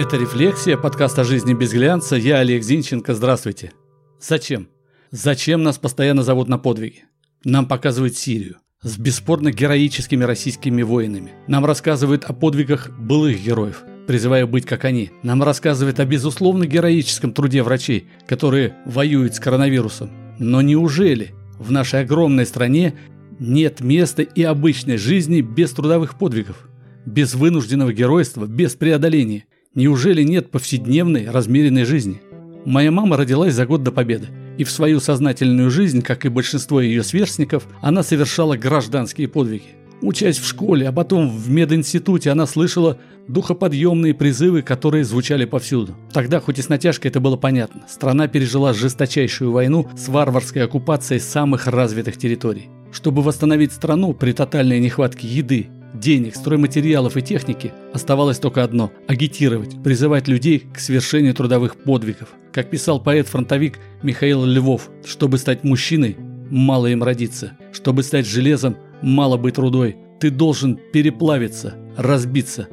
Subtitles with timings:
[0.00, 2.16] Это «Рефлексия», подкаст о жизни без глянца.
[2.16, 3.12] Я Олег Зинченко.
[3.12, 3.72] Здравствуйте.
[4.18, 4.68] Зачем?
[5.10, 7.04] Зачем нас постоянно зовут на подвиги?
[7.44, 11.32] Нам показывают Сирию с бесспорно героическими российскими воинами.
[11.48, 15.10] Нам рассказывают о подвигах былых героев, призывая быть как они.
[15.22, 20.10] Нам рассказывают о безусловно героическом труде врачей, которые воюют с коронавирусом.
[20.38, 22.94] Но неужели в нашей огромной стране
[23.38, 26.69] нет места и обычной жизни без трудовых подвигов,
[27.06, 29.44] без вынужденного геройства, без преодоления?
[29.74, 32.20] Неужели нет повседневной, размеренной жизни?
[32.64, 36.80] Моя мама родилась за год до победы, и в свою сознательную жизнь, как и большинство
[36.80, 39.76] ее сверстников, она совершала гражданские подвиги.
[40.02, 45.94] Учась в школе, а потом в мединституте, она слышала духоподъемные призывы, которые звучали повсюду.
[46.12, 47.82] Тогда, хоть и с натяжкой, это было понятно.
[47.88, 52.68] Страна пережила жесточайшую войну с варварской оккупацией самых развитых территорий.
[52.92, 59.82] Чтобы восстановить страну при тотальной нехватке еды, денег, стройматериалов и техники, оставалось только одно– агитировать,
[59.82, 62.28] призывать людей к свершению трудовых подвигов.
[62.52, 66.16] Как писал поэт-фронтовик Михаил Львов, чтобы стать мужчиной,
[66.50, 72.68] мало им родиться, чтобы стать железом, мало быть рудой, ты должен переплавиться, разбиться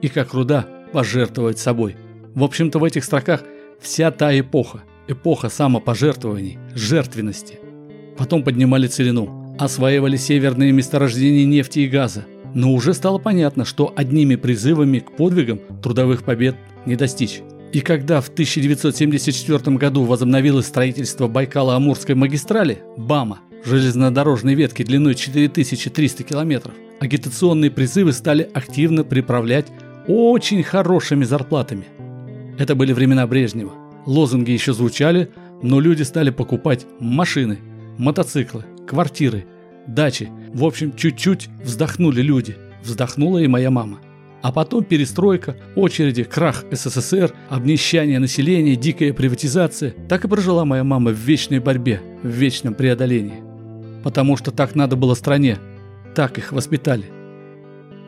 [0.00, 1.96] и как руда пожертвовать собой.
[2.34, 3.42] В общем-то в этих строках
[3.80, 7.58] вся та эпоха, эпоха самопожертвований, жертвенности.
[8.16, 14.36] Потом поднимали целину, осваивали северные месторождения нефти и газа, но уже стало понятно, что одними
[14.36, 17.42] призывами к подвигам трудовых побед не достичь.
[17.72, 26.74] И когда в 1974 году возобновилось строительство Байкало-Амурской магистрали, БАМа, железнодорожной ветки длиной 4300 километров,
[27.00, 29.66] агитационные призывы стали активно приправлять
[30.06, 31.84] очень хорошими зарплатами.
[32.58, 33.72] Это были времена Брежнева.
[34.04, 35.30] Лозунги еще звучали,
[35.62, 37.58] но люди стали покупать машины,
[37.98, 39.46] мотоциклы, квартиры,
[39.86, 40.28] дачи.
[40.52, 42.56] В общем, чуть-чуть вздохнули люди.
[42.82, 44.00] Вздохнула и моя мама.
[44.42, 49.94] А потом перестройка, очереди, крах СССР, обнищание населения, дикая приватизация.
[50.08, 53.42] Так и прожила моя мама в вечной борьбе, в вечном преодолении.
[54.02, 55.58] Потому что так надо было стране.
[56.16, 57.04] Так их воспитали.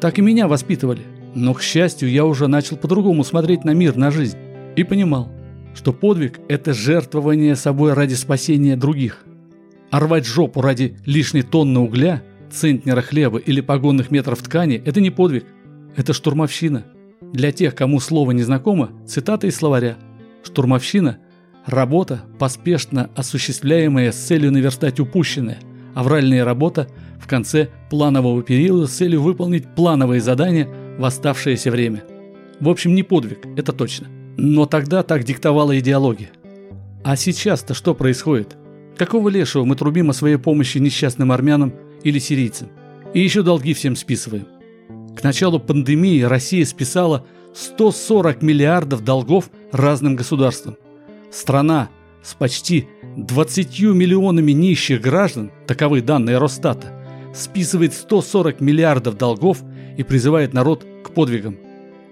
[0.00, 1.02] Так и меня воспитывали.
[1.36, 4.38] Но, к счастью, я уже начал по-другому смотреть на мир, на жизнь.
[4.74, 5.30] И понимал,
[5.74, 9.24] что подвиг– это жертвование собой ради спасения других–
[9.94, 15.10] а рвать жопу ради лишней тонны угля, центнера хлеба или погонных метров ткани– это не
[15.10, 15.44] подвиг,
[15.94, 16.84] это штурмовщина.
[17.21, 19.97] Для тех, кому слово не знакомо, цитата из словаря.
[20.43, 21.19] Штурмовщина–
[21.66, 25.59] работа, поспешно осуществляемая с целью наверстать упущенное,
[25.94, 26.88] авральная работа
[27.21, 30.69] в конце планового периода с целью выполнить плановые задания
[30.99, 32.03] в оставшееся время.
[32.59, 34.09] В общем, не подвиг, это точно.
[34.37, 36.31] Но тогда так диктовала идеология.
[37.05, 38.56] А сейчас-то что происходит?
[38.97, 41.72] Какого лешего мы трубим о своей помощи несчастным армянам
[42.05, 42.69] или сирийцам?
[43.12, 44.47] И еще долги всем списываем.
[45.16, 50.77] К началу пандемии Россия списала 140 миллиардов долгов разным государствам.
[51.31, 51.88] Страна
[52.22, 56.93] с почти 20 миллионами нищих граждан, таковы данные Росстата,
[57.34, 59.62] списывает 140 миллиардов долгов
[59.97, 61.56] и призывает народ к подвигам.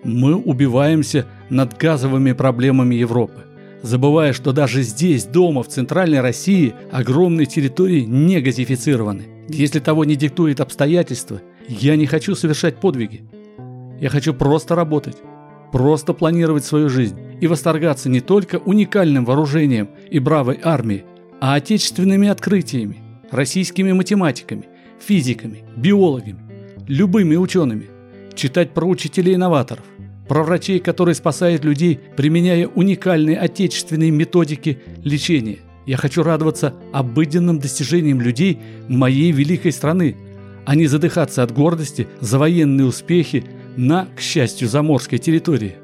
[0.03, 3.43] Мы убиваемся над газовыми проблемами Европы
[3.83, 9.47] забывая, что даже здесь, дома, в центральной России, огромные территории не газифицированы.
[9.49, 13.25] Если того не диктует обстоятельства, я не хочу совершать подвиги.
[14.01, 15.17] Я хочу просто работать,
[15.73, 21.05] просто планировать свою жизнь и восторгаться не только уникальным вооружением и бравой армией,
[21.41, 22.99] а отечественными открытиями,
[23.31, 24.65] российскими математиками,
[25.01, 26.41] физиками, биологами,
[26.87, 27.89] любыми учеными,
[28.35, 29.85] читать про учителей-инноваторов,
[30.29, 35.59] про врачей, которые спасают людей, применяя уникальные отечественные методики лечения.
[35.87, 40.17] Я хочу радоваться обыденным достижениям людей моей великой страны,
[40.65, 43.45] а не задыхаться от гордости за военные успехи
[43.77, 45.77] на, к счастью, заморской территории.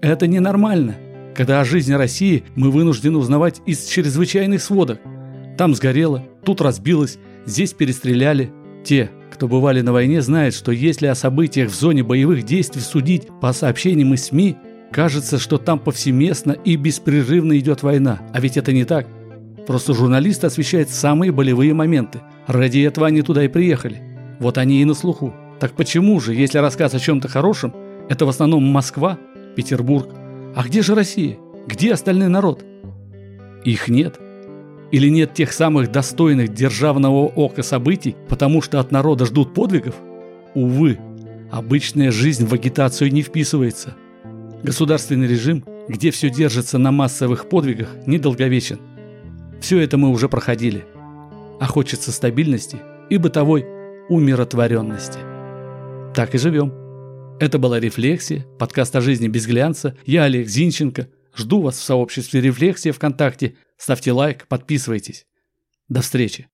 [0.00, 0.96] Это ненормально,
[1.34, 5.00] когда о жизни России мы вынуждены узнавать из чрезвычайных сводок.
[5.58, 8.50] Там сгорело, тут разбилось, здесь перестреляли.
[8.84, 13.28] Те, кто бывали на войне, знают, что если о событиях в зоне боевых действий судить
[13.40, 14.56] по сообщениям из СМИ,
[14.92, 18.20] кажется, что там повсеместно и беспрерывно идет война.
[18.32, 19.08] А ведь это не так.
[19.66, 22.20] Просто журналисты освещают самые болевые моменты.
[22.46, 24.02] Ради этого они туда и приехали.
[24.38, 25.34] Вот они и на слуху.
[25.58, 27.74] Так почему же, если рассказ о чем-то хорошем,
[28.10, 29.18] это в основном Москва,
[29.56, 30.10] Петербург?
[30.54, 31.38] А где же Россия?
[31.66, 32.62] Где остальной народ?
[33.64, 34.20] Их нет.
[34.90, 39.94] Или нет тех самых достойных державного ока событий, потому что от народа ждут подвигов?
[40.54, 40.98] Увы,
[41.50, 43.94] обычная жизнь в агитацию не вписывается.
[44.62, 48.78] Государственный режим, где все держится на массовых подвигах, недолговечен.
[49.60, 50.84] Все это мы уже проходили.
[51.60, 52.78] А хочется стабильности
[53.10, 53.66] и бытовой
[54.08, 55.18] умиротворенности.
[56.14, 56.72] Так и живем.
[57.40, 59.96] Это была «Рефлексия», подкаст о жизни без глянца.
[60.06, 61.08] Я Олег Зинченко.
[61.36, 63.54] Жду вас в сообществе «Рефлексия» ВКонтакте.
[63.76, 65.26] Ставьте лайк, подписывайтесь.
[65.88, 66.48] До встречи.